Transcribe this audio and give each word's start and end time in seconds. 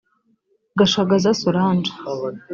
Gashagaza 0.79 1.29
Solange 1.41 1.91